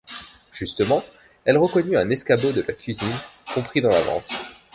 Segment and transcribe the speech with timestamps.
[0.51, 1.03] Justement,
[1.45, 3.13] elle reconnut un escabeau de la cuisine,
[3.53, 4.29] compris dans la vente.